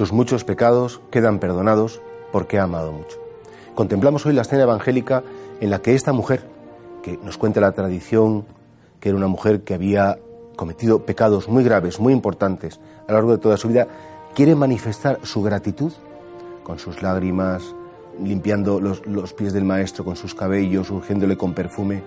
Sus 0.00 0.14
muchos 0.14 0.44
pecados 0.44 1.02
quedan 1.10 1.40
perdonados 1.40 2.00
porque 2.32 2.58
ha 2.58 2.62
amado 2.62 2.90
mucho. 2.90 3.18
Contemplamos 3.74 4.24
hoy 4.24 4.32
la 4.32 4.40
escena 4.40 4.62
evangélica 4.62 5.22
en 5.60 5.68
la 5.68 5.82
que 5.82 5.94
esta 5.94 6.14
mujer, 6.14 6.42
que 7.02 7.18
nos 7.18 7.36
cuenta 7.36 7.60
la 7.60 7.72
tradición, 7.72 8.46
que 8.98 9.10
era 9.10 9.18
una 9.18 9.26
mujer 9.26 9.60
que 9.60 9.74
había 9.74 10.18
cometido 10.56 11.04
pecados 11.04 11.50
muy 11.50 11.64
graves, 11.64 12.00
muy 12.00 12.14
importantes 12.14 12.80
a 13.06 13.12
lo 13.12 13.18
largo 13.18 13.32
de 13.32 13.38
toda 13.42 13.58
su 13.58 13.68
vida, 13.68 13.88
quiere 14.34 14.54
manifestar 14.54 15.18
su 15.22 15.42
gratitud 15.42 15.92
con 16.62 16.78
sus 16.78 17.02
lágrimas, 17.02 17.74
limpiando 18.24 18.80
los, 18.80 19.06
los, 19.06 19.34
pies 19.34 19.52
del 19.52 19.66
maestro 19.66 20.02
con 20.02 20.16
sus 20.16 20.34
cabellos, 20.34 20.90
ungiéndole 20.90 21.36
con 21.36 21.52
perfume, 21.52 22.02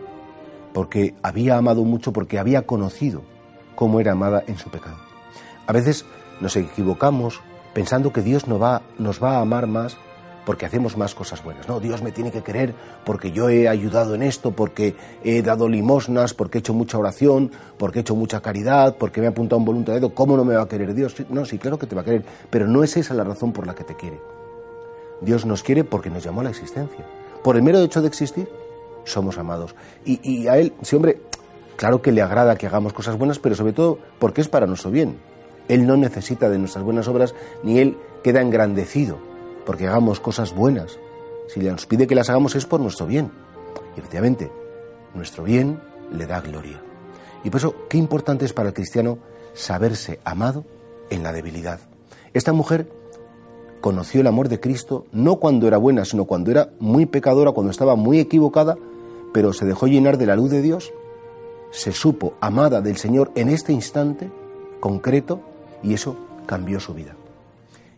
porque 0.74 1.14
había 1.22 1.58
amado 1.58 1.84
mucho, 1.84 2.12
porque 2.12 2.40
había 2.40 2.64
conocido 2.64 3.22
cómo 3.76 4.00
era 4.00 4.14
amada 4.14 4.44
en 4.48 4.58
su 4.58 4.72
pecado. 4.72 4.98
A 5.68 5.74
veces 5.74 6.08
nos 6.42 6.56
equivocamos 6.56 7.40
pensando 7.74 8.14
que 8.14 8.22
Dios 8.22 8.48
nos 8.48 8.62
va, 8.62 8.82
nos 8.98 9.22
va 9.22 9.38
a 9.38 9.42
amar 9.42 9.68
más 9.68 9.98
porque 10.46 10.66
hacemos 10.66 10.98
más 10.98 11.16
cosas 11.16 11.44
buenas. 11.44 11.68
No, 11.68 11.80
Dios 11.80 12.02
me 12.02 12.12
tiene 12.12 12.32
que 12.32 12.42
querer 12.42 12.74
porque 13.06 13.32
yo 13.32 13.50
he 13.50 13.68
ayudado 13.68 14.16
en 14.16 14.24
esto, 14.24 14.52
porque 14.52 14.96
he 15.24 15.42
dado 15.42 15.70
limosnas, 15.70 16.34
porque 16.34 16.58
he 16.58 16.60
hecho 16.60 16.74
mucha 16.74 16.98
oración, 16.98 17.52
porque 17.78 18.00
he 18.00 18.02
hecho 18.02 18.16
mucha 18.16 18.42
caridad, 18.42 18.96
porque 18.98 19.22
me 19.22 19.28
he 19.28 19.30
apuntado 19.30 19.60
un 19.60 19.66
voluntariado. 19.66 20.14
¿Cómo 20.14 20.36
no 20.38 20.46
me 20.46 20.56
va 20.56 20.64
a 20.64 20.68
querer 20.68 20.94
Dios? 20.94 21.16
No, 21.30 21.46
sí, 21.46 21.58
claro 21.58 21.80
que 21.80 21.88
te 21.88 21.96
va 21.96 22.02
a 22.02 22.06
querer, 22.06 22.26
pero 22.50 22.68
no 22.68 22.84
es 22.84 22.98
esa 22.98 23.14
la 23.14 23.24
razón 23.24 23.54
por 23.54 23.66
la 23.66 23.76
que 23.76 23.84
te 23.84 23.96
quiere. 23.96 24.20
Dios 25.22 25.46
nos 25.46 25.64
quiere 25.64 25.84
porque 25.84 26.10
nos 26.10 26.24
llamó 26.24 26.42
a 26.42 26.46
la 26.46 26.50
existencia. 26.50 27.06
Por 27.44 27.56
el 27.56 27.64
mero 27.64 27.80
hecho 27.80 28.02
de 28.02 28.08
existir, 28.08 28.50
somos 29.06 29.38
amados. 29.38 29.76
Y, 30.06 30.20
y 30.30 30.48
a 30.48 30.58
Él, 30.58 30.74
sí, 30.82 30.96
hombre, 30.96 31.22
claro 31.78 32.02
que 32.02 32.12
le 32.12 32.22
agrada 32.22 32.58
que 32.58 32.68
hagamos 32.68 32.94
cosas 32.94 33.18
buenas, 33.18 33.40
pero 33.40 33.56
sobre 33.56 33.74
todo 33.74 34.00
porque 34.20 34.42
es 34.42 34.50
para 34.50 34.68
nuestro 34.68 34.92
bien. 34.92 35.18
Él 35.68 35.88
no 35.88 35.98
necesita 35.98 36.50
de 36.50 36.60
nuestras 36.60 36.84
buenas 36.84 37.08
obras, 37.08 37.34
ni 37.64 37.80
Él 37.80 37.98
queda 38.24 38.42
engrandecido 38.42 39.18
porque 39.66 39.88
hagamos 39.88 40.20
cosas 40.20 40.54
buenas. 40.54 40.98
Si 41.48 41.60
nos 41.60 41.86
pide 41.86 42.08
que 42.08 42.16
las 42.16 42.30
hagamos 42.30 42.56
es 42.56 42.66
por 42.66 42.80
nuestro 42.80 43.06
bien. 43.06 43.32
Y 43.96 44.00
efectivamente, 44.00 44.52
nuestro 45.14 45.44
bien 45.44 45.80
le 46.12 46.26
da 46.26 46.42
gloria. 46.42 46.82
Y 47.44 47.50
por 47.50 47.60
eso, 47.60 47.76
qué 47.90 47.98
importante 47.98 48.46
es 48.46 48.54
para 48.54 48.70
el 48.70 48.74
cristiano 48.74 49.20
saberse 49.54 50.20
amado 50.24 50.66
en 51.10 51.24
la 51.24 51.34
debilidad. 51.34 51.80
Esta 52.34 52.54
mujer 52.54 52.90
conoció 53.82 54.22
el 54.22 54.28
amor 54.28 54.48
de 54.48 54.60
Cristo 54.60 55.06
no 55.12 55.38
cuando 55.38 55.68
era 55.68 55.78
buena, 55.78 56.06
sino 56.06 56.26
cuando 56.26 56.52
era 56.52 56.70
muy 56.80 57.06
pecadora, 57.06 57.52
cuando 57.52 57.72
estaba 57.72 57.96
muy 57.96 58.20
equivocada, 58.20 58.78
pero 59.34 59.52
se 59.54 59.66
dejó 59.66 59.88
llenar 59.88 60.18
de 60.18 60.26
la 60.26 60.36
luz 60.36 60.50
de 60.50 60.62
Dios, 60.62 60.94
se 61.72 61.92
supo 61.92 62.34
amada 62.40 62.82
del 62.82 62.98
Señor 62.98 63.32
en 63.36 63.50
este 63.50 63.74
instante 63.74 64.32
concreto 64.80 65.42
y 65.84 65.94
eso 65.94 66.18
cambió 66.46 66.80
su 66.80 66.94
vida. 66.94 67.16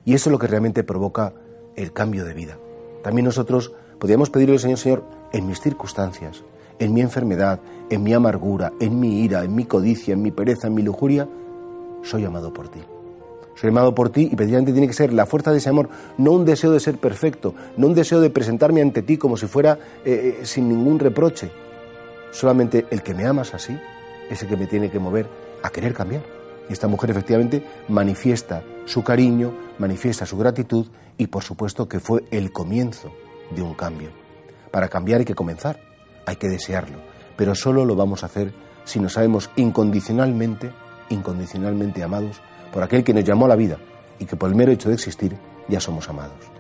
Y 0.03 0.14
eso 0.14 0.30
es 0.30 0.31
lo 0.31 0.39
que 0.39 0.47
realmente 0.47 0.83
provoca 0.83 1.33
el 1.75 1.94
cambio 1.94 2.25
de 2.25 2.33
vida. 2.33 2.58
También 3.03 3.25
nosotros 3.25 3.72
podríamos 4.00 4.30
pedirle 4.30 4.55
al 4.55 4.59
Señor, 4.59 4.78
Señor, 4.78 5.03
en 5.31 5.47
mis 5.47 5.59
circunstancias, 5.61 6.44
en 6.80 6.94
mi 6.94 7.02
enfermedad, 7.02 7.59
en 7.89 8.03
mi 8.03 8.13
amargura, 8.13 8.73
en 8.80 9.00
mi 9.00 9.22
ira, 9.22 9.44
en 9.44 9.56
mi 9.56 9.66
codicia, 9.66 10.13
en 10.13 10.22
mi 10.22 10.31
pereza, 10.31 10.67
en 10.67 10.73
mi 10.73 10.81
lujuria, 10.81 11.28
soy 12.03 12.25
amado 12.25 12.53
por 12.53 12.69
ti. 12.69 12.80
Soy 13.56 13.69
amado 13.69 13.95
por 13.95 14.09
ti 14.09 14.30
y 14.31 14.36
precisamente 14.36 14.73
tiene 14.73 14.88
que 14.88 14.94
ser 14.94 15.13
la 15.13 15.25
fuerza 15.25 15.52
de 15.52 15.59
ese 15.59 15.69
amor, 15.69 15.89
no 16.17 16.31
un 16.31 16.44
deseo 16.44 16.72
de 16.72 16.80
ser 16.80 16.97
perfecto, 16.97 17.56
no 17.78 17.88
un 17.88 17.94
deseo 17.94 18.19
de 18.19 18.30
presentarme 18.30 18.81
ante 18.81 19.02
ti 19.02 19.17
como 19.17 19.38
si 19.38 19.47
fuera 19.47 19.80
eh, 20.03 20.39
eh, 20.41 20.45
sin 20.45 20.67
ningún 20.67 21.00
reproche. 21.00 21.52
Solamente 22.31 22.86
el 22.89 23.02
que 23.02 23.13
me 23.13 23.25
amas 23.25 23.53
así 23.53 23.78
es 24.30 24.41
el 24.44 24.50
que 24.50 24.58
me 24.58 24.67
tiene 24.67 24.91
que 24.91 25.00
mover 25.00 25.28
a 25.63 25.69
querer 25.69 25.94
cambiar. 25.94 26.34
Y 26.69 26.73
esta 26.73 26.88
mujer 26.88 27.11
efectivamente 27.11 27.63
manifiesta 27.88 28.63
su 28.85 29.03
cariño, 29.03 29.53
manifiesta 29.78 30.25
su 30.25 30.38
gratitud 30.38 30.88
y 31.17 31.28
por 31.28 31.44
supuesto 31.44 31.88
que 31.88 32.00
fue 32.00 32.23
el 32.31 32.51
comienzo 32.51 33.12
de 33.51 33.62
un 33.62 33.73
cambio. 33.73 34.09
Para 34.72 34.90
cambiar 34.90 35.19
hay 35.19 35.25
que 35.25 35.35
comenzar, 35.35 35.79
hay 36.25 36.35
que 36.38 36.50
desearlo, 36.50 36.97
pero 37.35 37.56
solo 37.56 37.85
lo 37.85 37.95
vamos 37.95 38.23
a 38.23 38.28
hacer 38.28 38.53
si 38.84 39.00
nos 39.00 39.13
sabemos 39.13 39.50
incondicionalmente, 39.56 40.72
incondicionalmente 41.09 42.03
amados 42.03 42.41
por 42.73 42.84
aquel 42.84 43.03
que 43.03 43.13
nos 43.13 43.23
llamó 43.23 43.45
a 43.45 43.50
la 43.50 43.56
vida 43.56 43.78
y 44.19 44.25
que 44.25 44.35
por 44.35 44.50
el 44.50 44.56
mero 44.56 44.72
hecho 44.72 44.90
de 44.90 44.95
existir 44.95 45.38
ya 45.67 45.79
somos 45.79 46.09
amados. 46.09 46.54